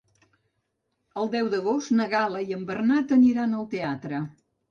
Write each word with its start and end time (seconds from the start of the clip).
El 1.23 1.29
deu 1.35 1.49
d'agost 1.51 1.93
na 1.99 2.09
Gal·la 2.15 2.43
i 2.51 2.57
en 2.57 2.65
Bernat 2.71 3.15
aniran 3.19 3.55
al 3.59 3.67
teatre. 3.77 4.23